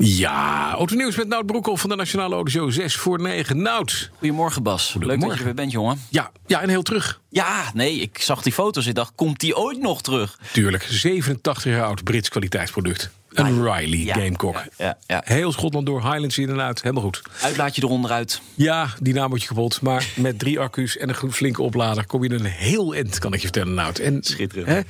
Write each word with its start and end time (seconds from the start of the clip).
Ja, 0.00 0.72
autonieuws 0.72 1.16
met 1.16 1.28
Nout 1.28 1.46
Broekhoff 1.46 1.80
van 1.80 1.90
de 1.90 1.96
Nationale 1.96 2.34
Autoshow 2.34 2.70
6 2.70 2.96
voor 2.96 3.20
9. 3.20 3.62
Nout. 3.62 4.10
Goedemorgen 4.18 4.62
Bas. 4.62 4.96
Leuk 4.98 5.20
dat 5.20 5.30
je 5.30 5.38
er 5.38 5.44
weer 5.44 5.54
bent, 5.54 5.72
jongen. 5.72 6.00
Ja, 6.10 6.30
ja, 6.46 6.60
en 6.62 6.68
heel 6.68 6.82
terug. 6.82 7.20
Ja, 7.28 7.70
nee, 7.74 8.00
ik 8.00 8.18
zag 8.18 8.42
die 8.42 8.52
foto's. 8.52 8.86
Ik 8.86 8.94
dacht, 8.94 9.12
komt 9.14 9.40
die 9.40 9.56
ooit 9.56 9.80
nog 9.80 10.02
terug? 10.02 10.38
Tuurlijk, 10.52 10.86
87 10.88 11.64
jaar 11.64 11.84
oud 11.84 12.04
Brits 12.04 12.28
kwaliteitsproduct. 12.28 13.10
Een 13.28 13.62
Riley 13.62 13.98
ja, 13.98 14.14
Gamecock. 14.14 14.54
ja, 14.54 14.68
ja, 14.76 14.98
ja. 15.06 15.22
Heel 15.24 15.52
Schotland 15.52 15.86
door, 15.86 16.02
Highlands 16.02 16.38
in 16.38 16.48
en 16.48 16.60
uit. 16.60 16.82
Helemaal 16.82 17.02
goed. 17.02 17.22
Uitlaatje 17.42 17.82
eronder 17.82 18.10
uit. 18.10 18.40
Ja, 18.54 18.88
die 19.00 19.14
naam 19.14 19.28
wordt 19.28 19.42
je 19.42 19.48
kapot. 19.48 19.80
Maar 19.80 20.08
met 20.16 20.38
drie 20.38 20.60
accu's 20.60 20.96
en 20.96 21.08
een 21.08 21.14
goed 21.14 21.34
flinke 21.34 21.62
oplader... 21.62 22.06
kom 22.06 22.22
je 22.22 22.30
een 22.30 22.44
heel 22.44 22.94
eind, 22.94 23.18
kan 23.18 23.32
ik 23.32 23.38
je 23.40 23.44
vertellen, 23.46 23.74
Nout. 23.74 23.98
En, 23.98 24.18
Schitterend. 24.22 24.68
Hè, 24.68 24.80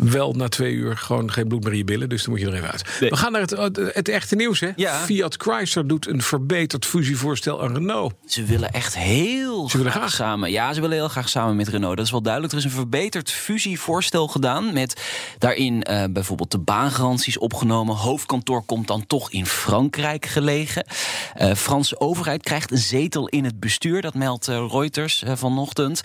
wel 0.00 0.32
na 0.32 0.48
twee 0.48 0.72
uur 0.72 0.96
gewoon 0.96 1.32
geen 1.32 1.48
bloed 1.48 1.62
meer 1.62 1.72
in 1.72 1.78
je 1.78 1.84
billen. 1.84 2.08
Dus 2.08 2.22
dan 2.22 2.32
moet 2.32 2.40
je 2.40 2.46
er 2.46 2.54
even 2.54 2.70
uit. 2.70 2.84
Nee. 3.00 3.10
We 3.10 3.16
gaan 3.16 3.32
naar 3.32 3.40
het, 3.40 3.76
het 3.94 4.08
echte 4.08 4.34
nieuws. 4.36 4.60
Hè? 4.60 4.70
Ja. 4.76 4.98
Fiat 4.98 5.34
Chrysler 5.38 5.86
doet 5.86 6.06
een 6.08 6.22
verbeterd 6.22 6.86
fusievoorstel 6.86 7.62
aan 7.62 7.72
Renault. 7.74 8.14
Ze 8.26 8.44
willen 8.44 8.70
echt 8.70 8.96
heel 8.96 9.68
Ze 9.68 9.78
graag, 9.78 9.92
graag. 9.92 10.12
samen. 10.12 10.50
Ja, 10.50 10.72
ze 10.72 10.80
willen 10.80 10.96
heel 10.96 11.08
graag 11.08 11.28
samen 11.28 11.56
met 11.56 11.68
Renault. 11.68 11.96
Dat 11.96 12.04
is 12.04 12.10
wel 12.10 12.22
duidelijk. 12.22 12.52
Er 12.52 12.58
is 12.58 12.64
een 12.64 12.70
verbeterd 12.70 13.30
fusievoorstel 13.30 14.28
gedaan. 14.28 14.72
Met 14.72 15.02
daarin 15.38 15.82
eh, 15.82 16.04
bijvoorbeeld 16.10 16.50
de 16.50 16.58
baangaranties 16.58 17.38
opgenomen. 17.38 17.96
Hoofdkantoor 17.96 18.62
komt 18.64 18.86
dan 18.86 19.06
toch 19.06 19.30
in 19.30 19.46
Frankrijk 19.46 20.26
gelegen. 20.26 20.84
Eh 21.34 21.54
Franse 21.54 22.00
overheid 22.00 22.42
krijgt 22.42 22.70
een 22.70 22.78
zetel 22.78 23.28
in 23.28 23.44
het 23.44 23.60
bestuur. 23.60 24.02
Dat 24.02 24.14
meldt 24.14 24.48
eh, 24.48 24.66
Reuters 24.70 25.22
vanochtend. 25.34 26.00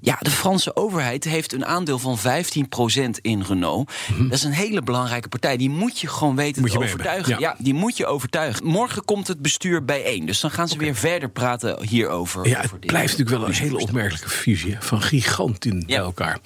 Ja, 0.00 0.16
de 0.20 0.30
Franse 0.30 0.76
overheid 0.76 1.24
heeft 1.24 1.52
een 1.52 1.66
aandeel 1.66 1.98
van 1.98 2.18
15% 2.18 2.22
in 3.20 3.37
Renault. 3.46 3.92
Dat 4.18 4.32
is 4.32 4.44
een 4.44 4.52
hele 4.52 4.82
belangrijke 4.82 5.28
partij. 5.28 5.56
Die 5.56 5.70
moet 5.70 6.00
je 6.00 6.08
gewoon 6.08 6.36
weten 6.36 6.62
Moet 6.62 6.70
te 6.70 6.78
overtuigen. 6.78 7.32
Ja. 7.32 7.38
Ja, 7.38 7.56
die 7.58 7.74
moet 7.74 7.96
je 7.96 8.06
overtuigen. 8.06 8.66
Morgen 8.66 9.04
komt 9.04 9.28
het 9.28 9.42
bestuur 9.42 9.84
bijeen. 9.84 10.26
Dus 10.26 10.40
dan 10.40 10.50
gaan 10.50 10.68
ze 10.68 10.78
weer 10.78 10.94
verder 10.94 11.28
praten 11.28 11.86
hierover. 11.86 12.48
Ja, 12.48 12.58
over 12.58 12.70
het 12.70 12.86
blijft 12.86 13.18
natuurlijk 13.18 13.38
wel 13.38 13.48
een 13.48 13.54
hele 13.54 13.78
opmerkelijke 13.78 14.28
fusie 14.28 14.76
van 14.80 15.02
giganten 15.02 15.86
bij 15.86 15.96
elkaar. 15.96 16.38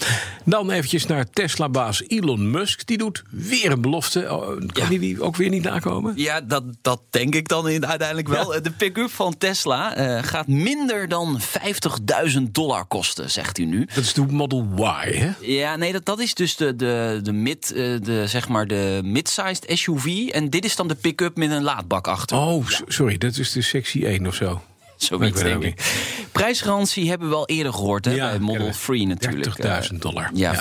Dan 0.45 0.71
eventjes 0.71 1.07
naar 1.07 1.31
Tesla-baas 1.31 2.03
Elon 2.07 2.51
Musk. 2.51 2.87
Die 2.87 2.99
doet 2.99 3.23
weer 3.31 3.71
een 3.73 3.81
belofte. 3.81 4.33
Oh, 4.33 4.47
Kan 4.47 4.71
Ja. 4.73 4.89
die 4.89 4.99
die 4.99 5.23
ook 5.23 5.37
weer 5.37 5.49
niet 5.49 5.63
nakomen? 5.63 6.13
Ja, 6.17 6.41
dat, 6.41 6.65
dat 6.83 7.03
denk 7.11 7.35
ik 7.35 7.49
dan 7.49 7.69
in- 7.69 7.87
uiteindelijk 7.87 8.29
wel. 8.29 8.63
De 8.63 8.71
pick-up 8.71 9.11
van 9.11 9.37
Tesla 9.39 9.95
eh, 9.95 10.23
gaat 10.23 10.47
minder 10.47 11.09
dan 11.09 11.41
50.000 11.41 12.53
dollar 12.53 12.85
kosten, 12.85 13.31
zegt 13.31 13.57
hij 13.57 13.67
nu. 13.67 13.87
Dat 13.95 14.05
is 14.05 14.13
de 14.13 14.27
Model 14.27 14.67
Y, 14.77 15.17
hè? 15.19 15.31
Ja, 15.41 15.77
nee, 15.77 15.93
dat, 15.93 16.05
dat 16.05 16.21
is 16.21 16.35
dus 16.35 16.57
de, 16.57 16.77
de, 16.77 17.21
de, 17.23 17.33
mid, 17.33 17.73
eh, 17.73 17.77
de, 18.03 18.23
zeg 18.27 18.49
maar 18.49 18.67
de 18.67 19.01
mid-sized 19.05 19.65
SUV. 19.69 20.29
En 20.29 20.51
dit 20.51 20.65
is 20.65 20.77
dan 20.77 20.89
de 20.89 20.95
pick-up 20.95 21.37
met 21.37 21.51
een 21.51 21.63
laadbak 21.63 22.07
achter. 22.09 22.37
Oh, 22.37 22.67
sorry, 22.87 23.19
dat 23.19 23.37
is 23.37 23.53
de 23.53 23.63
sectie 23.63 24.07
1 24.07 24.27
of 24.27 24.35
zo. 24.35 24.63
Zoiets, 24.97 25.43
weet 25.43 25.61
denk 25.61 25.63
het 25.65 25.73
ik. 25.73 26.22
Prijsgarantie 26.33 27.09
hebben 27.09 27.29
we 27.29 27.35
al 27.35 27.47
eerder 27.47 27.73
gehoord, 27.73 28.05
hè, 28.05 28.11
Ja, 28.15 28.29
bij 28.31 28.39
Model 28.39 28.55
kennen 28.57 28.75
we. 28.77 28.87
3 28.87 29.07
natuurlijk. 29.07 29.57
30.000 29.91 29.95
dollar. 29.99 30.31
Ja, 30.35 30.53
Ja. 30.53 30.61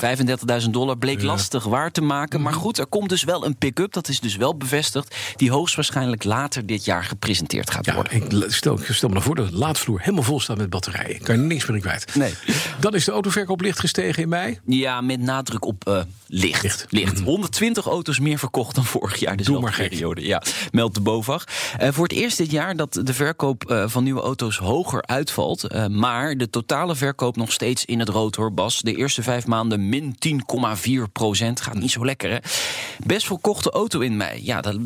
35.000 0.64 0.70
dollar 0.70 0.98
bleek 0.98 1.22
lastig 1.22 1.64
waar 1.64 1.92
te 1.92 2.02
maken. 2.02 2.42
Maar 2.42 2.54
goed, 2.54 2.78
er 2.78 2.86
komt 2.86 3.10
dus 3.10 3.24
wel 3.24 3.46
een 3.46 3.56
pick-up, 3.58 3.94
dat 3.94 4.08
is 4.08 4.20
dus 4.20 4.36
wel 4.36 4.58
bevestigd... 4.58 5.16
die 5.36 5.52
hoogstwaarschijnlijk 5.52 6.24
later 6.24 6.66
dit 6.66 6.86
jaar 6.86 7.04
gepresenteerd 7.04 7.72
gaat 7.72 7.86
Ja, 7.86 7.94
worden. 7.96 8.14
ik 8.14 8.52
stel, 8.52 8.80
ik 8.80 8.86
stel 8.86 9.08
me 9.08 9.14
nou 9.14 9.26
voor 9.26 9.36
dat 9.36 9.50
de 9.50 9.56
laadvloer 9.58 10.00
helemaal 10.00 10.24
vol 10.24 10.40
staat 10.40 10.58
met 10.58 10.70
batterijen. 10.70 11.22
Kan 11.22 11.36
je 11.36 11.42
niks 11.42 11.66
meer 11.66 11.76
in 11.76 11.82
kwijt. 11.82 12.16
Nee. 12.16 12.34
Dan 12.80 12.96
is 12.96 13.06
de 13.06 13.12
autoverkoop 13.12 13.62
licht 13.62 13.80
gestegen 13.80 14.24
in 14.24 14.30
mei. 14.30 14.60
Ja, 14.66 15.02
met 15.02 15.20
nadruk 15.20 15.66
op 15.66 15.88
eh, 15.88 16.02
licht. 16.28 16.64
Licht. 16.64 16.86
licht. 16.90 17.16
Mhm. 17.16 17.24
120 17.24 17.86
auto's 17.86 18.20
meer 18.20 18.40
verkocht 18.40 18.76
dan 18.76 18.86
vorig 18.86 19.16
jaar. 19.20 19.30
Doe 19.30 19.38
Dezelfde 19.38 19.62
maar 19.64 19.74
gek. 19.74 19.90
periode. 19.90 20.26
Ja, 20.26 20.42
meldt 20.72 20.96
de 20.96 21.02
BOVAG. 21.02 21.44
Eh, 21.78 21.90
voor 21.92 22.04
het 22.04 22.14
eerst 22.14 22.38
dit 22.38 22.52
jaar 22.52 22.76
dat 22.76 23.00
de 23.04 23.14
verkoop 23.14 23.70
eh, 23.70 23.84
van 23.88 24.04
nieuwe 24.04 24.22
auto's 24.22 24.58
hoger 24.58 25.04
uitvalt. 25.06 25.61
Eh, 25.68 25.88
maar 25.88 26.38
de 26.38 26.50
totale 26.50 26.96
verkoop 26.96 27.36
nog 27.36 27.52
steeds 27.52 27.86
in 27.86 28.00
het 28.00 28.10
rood 28.10 28.36
hoor, 28.36 28.54
Bas. 28.54 28.80
De 28.82 28.96
eerste 28.96 29.24
vijf 29.24 29.48
maanden 29.48 29.90
min 29.90 30.16
10,4 30.20 31.12
procent. 31.12 31.62
Gaat 31.62 31.76
niet 31.80 31.92
zo 31.92 32.06
lekker 32.06 32.32
hè. 32.32 32.38
Best 33.06 33.26
verkochte 33.26 33.72
auto 33.72 34.00
in 34.00 34.18
mei. 34.18 34.46
Ja 34.46 34.62
dat, 34.62 34.78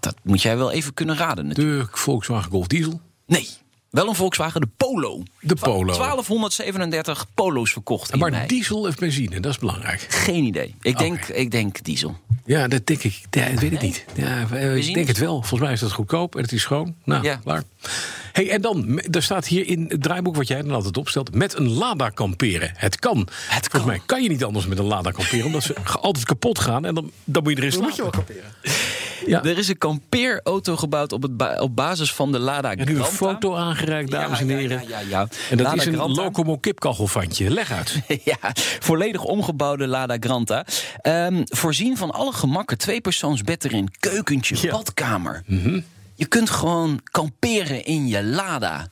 dat 0.00 0.14
moet 0.22 0.42
jij 0.42 0.56
wel 0.56 0.70
even 0.72 0.94
kunnen 0.94 1.16
raden 1.16 1.46
natuurlijk. 1.46 1.90
De 1.92 1.98
Volkswagen 1.98 2.50
Golf 2.50 2.66
Diesel. 2.66 3.00
Nee, 3.26 3.48
wel 3.90 4.08
een 4.08 4.14
Volkswagen, 4.14 4.60
de 4.60 4.68
Polo. 4.76 5.22
De 5.40 5.54
Polo. 5.54 5.92
1237 5.96 7.26
Polo's 7.34 7.72
verkocht 7.72 8.12
in 8.12 8.18
Maar 8.18 8.30
mei. 8.30 8.46
diesel 8.46 8.78
of 8.80 8.94
benzine, 8.96 9.40
dat 9.40 9.52
is 9.52 9.58
belangrijk. 9.58 10.06
Geen 10.08 10.44
idee. 10.44 10.74
Ik 10.80 10.98
denk, 10.98 11.24
ik 11.24 11.50
denk 11.50 11.84
diesel. 11.84 12.16
Ja, 12.44 12.68
dat 12.68 12.86
denk 12.86 13.02
ik. 13.02 13.20
Ja, 13.30 13.44
ik 13.44 13.60
weet 13.60 13.70
het 13.70 13.80
niet. 13.80 14.04
Ja, 14.14 14.46
eh, 14.50 14.76
ik 14.76 14.94
denk 14.94 15.08
het 15.08 15.18
wel. 15.18 15.34
Volgens 15.34 15.60
mij 15.60 15.72
is 15.72 15.80
dat 15.80 15.92
goedkoop 15.92 16.36
en 16.36 16.42
het 16.42 16.52
is 16.52 16.62
schoon. 16.62 16.94
Nou, 17.04 17.22
Ja. 17.24 17.36
klaar. 17.36 17.62
Hey, 18.36 18.50
en 18.50 18.60
dan, 18.60 19.00
er 19.00 19.22
staat 19.22 19.46
hier 19.46 19.66
in 19.66 19.84
het 19.88 20.02
draaiboek 20.02 20.36
wat 20.36 20.48
jij 20.48 20.62
dan 20.62 20.70
altijd 20.70 20.96
opstelt... 20.96 21.34
met 21.34 21.58
een 21.58 21.68
Lada 21.72 22.08
kamperen. 22.08 22.70
Het 22.74 22.98
kan. 22.98 23.18
Het 23.18 23.28
Volgens 23.48 23.68
kan. 23.70 23.86
mij 23.86 24.00
kan 24.06 24.22
je 24.22 24.28
niet 24.28 24.44
anders 24.44 24.66
met 24.66 24.78
een 24.78 24.84
Lada 24.84 25.10
kamperen... 25.10 25.46
omdat 25.46 25.62
ze 25.62 25.74
altijd 26.00 26.24
kapot 26.24 26.58
gaan 26.58 26.84
en 26.84 26.94
dan, 26.94 27.10
dan 27.24 27.42
moet 27.42 27.52
je 27.52 27.58
erin 27.58 27.70
slapen. 27.72 27.88
moet 27.88 27.96
je 27.96 28.02
wel 28.02 28.10
kamperen. 28.10 28.44
Ja. 29.26 29.44
Er 29.44 29.58
is 29.58 29.68
een 29.68 29.78
kampeerauto 29.78 30.76
gebouwd 30.76 31.12
op, 31.12 31.22
het 31.22 31.36
ba- 31.36 31.58
op 31.60 31.76
basis 31.76 32.12
van 32.12 32.32
de 32.32 32.38
Lada 32.38 32.70
En 32.70 32.76
nu 32.76 32.84
een 32.84 33.04
Granta. 33.04 33.14
foto 33.16 33.54
aangereikt, 33.54 34.10
dames 34.10 34.40
en 34.40 34.46
Ja, 34.46 34.52
ja, 34.54 34.58
heren. 34.60 34.82
Ja, 34.88 34.98
ja, 35.00 35.06
ja. 35.08 35.20
En 35.50 35.56
dat 35.56 35.66
Lada 35.66 35.80
is 35.80 35.86
een 35.86 35.92
Granta. 35.94 36.22
Locomo 36.22 36.56
kipkachelvandje. 36.58 37.50
Leg 37.50 37.72
uit. 37.72 38.00
Ja, 38.24 38.36
volledig 38.80 39.24
omgebouwde 39.24 39.86
Lada 39.86 40.16
Granta. 40.20 40.64
Ehm, 41.00 41.42
voorzien 41.44 41.96
van 41.96 42.10
alle 42.10 42.32
gemakken. 42.32 42.78
Tweepersoonsbed 42.78 43.64
erin, 43.64 43.88
keukentje, 43.98 44.56
Ja. 44.60 44.70
badkamer. 44.70 45.42
Mhm. 45.46 45.80
Je 46.16 46.26
kunt 46.26 46.50
gewoon 46.50 47.00
kamperen 47.10 47.84
in 47.84 48.06
je 48.08 48.22
Lada. 48.24 48.88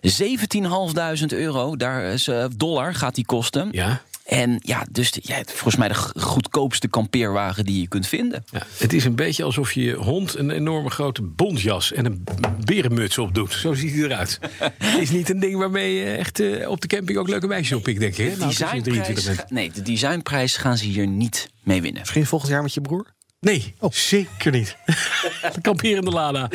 17.500 0.00 1.32
euro, 1.32 1.76
daar 1.76 2.02
is, 2.04 2.28
eh, 2.28 2.44
dollar 2.56 2.94
gaat 2.94 3.14
die 3.14 3.24
kosten. 3.26 3.68
Ja. 3.70 4.02
En 4.24 4.56
ja, 4.64 4.86
dus 4.90 5.10
de- 5.10 5.20
ja, 5.24 5.40
volgens 5.46 5.76
mij 5.76 5.88
de 5.88 5.94
goedkoopste 6.20 6.88
kampeerwagen 6.88 7.64
die 7.64 7.80
je 7.80 7.88
kunt 7.88 8.06
vinden. 8.06 8.44
Ja, 8.52 8.62
het 8.76 8.92
is 8.92 9.04
een 9.04 9.14
beetje 9.16 9.44
alsof 9.44 9.72
je 9.72 9.82
je 9.82 9.94
hond 9.94 10.34
een 10.38 10.50
enorme 10.50 10.90
grote 10.90 11.22
bontjas 11.22 11.92
en 11.92 12.04
een 12.04 12.24
berenmuts 12.64 13.18
opdoet. 13.18 13.52
Zo 13.52 13.74
ziet 13.74 13.90
hij 13.92 14.02
eruit. 14.02 14.38
Het 14.78 15.00
is 15.00 15.10
niet 15.10 15.30
een 15.30 15.40
ding 15.40 15.56
waarmee 15.58 15.94
je 15.94 16.04
echt 16.16 16.40
eh, 16.40 16.68
op 16.70 16.80
de 16.80 16.86
camping 16.86 17.18
ook 17.18 17.28
leuke 17.28 17.46
meisjes 17.46 17.78
op 17.78 17.88
ik 17.88 17.98
denk 18.00 18.16
ik. 18.16 18.30
Hè? 18.30 18.36
Nou, 18.36 18.42
als 18.44 18.56
je 18.58 18.64
23 18.64 19.14
Designprijs, 19.14 19.50
nee, 19.50 19.70
de 19.70 19.82
designprijs 19.82 20.56
gaan 20.56 20.76
ze 20.76 20.84
hier 20.84 21.06
niet 21.06 21.50
mee 21.62 21.82
winnen. 21.82 22.00
Misschien 22.00 22.26
volgend 22.26 22.50
jaar 22.52 22.62
met 22.62 22.74
je 22.74 22.80
broer? 22.80 23.06
Nee, 23.40 23.74
zeker 23.90 24.52
niet. 24.52 24.76
de 25.54 25.60
kamperende 25.60 26.10
Lada. 26.10 26.50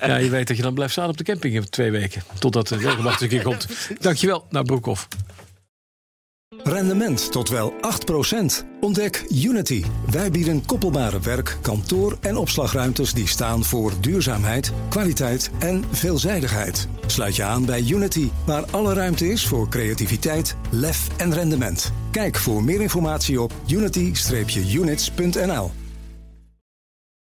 Ja, 0.00 0.16
je 0.16 0.30
weet 0.30 0.48
dat 0.48 0.56
je 0.56 0.62
dan 0.62 0.74
blijft 0.74 0.92
staan 0.92 1.08
op 1.08 1.16
de 1.16 1.24
camping 1.24 1.54
in 1.54 1.68
twee 1.68 1.90
weken. 1.90 2.22
Totdat 2.38 2.68
de 2.68 2.76
regenwacht 2.76 3.20
een 3.20 3.28
keer 3.28 3.42
komt. 3.42 3.66
Dankjewel, 4.00 4.46
naar 4.50 4.64
Broekhoff. 4.64 5.08
Rendement 6.64 7.32
tot 7.32 7.48
wel 7.48 7.72
8%. 7.72 7.76
Ontdek 8.80 9.24
Unity. 9.28 9.84
Wij 10.10 10.30
bieden 10.30 10.66
koppelbare 10.66 11.20
werk, 11.20 11.56
kantoor 11.62 12.18
en 12.20 12.36
opslagruimtes 12.36 13.12
die 13.12 13.28
staan 13.28 13.64
voor 13.64 13.92
duurzaamheid, 14.00 14.72
kwaliteit 14.88 15.50
en 15.58 15.84
veelzijdigheid. 15.90 16.88
Sluit 17.06 17.36
je 17.36 17.42
aan 17.42 17.64
bij 17.64 17.84
Unity, 17.88 18.28
waar 18.46 18.64
alle 18.70 18.94
ruimte 18.94 19.28
is 19.28 19.46
voor 19.46 19.68
creativiteit, 19.68 20.56
lef 20.70 21.08
en 21.16 21.34
rendement. 21.34 21.92
Kijk 22.10 22.36
voor 22.36 22.64
meer 22.64 22.80
informatie 22.80 23.40
op 23.40 23.52
unity-units.nl. 23.68 25.81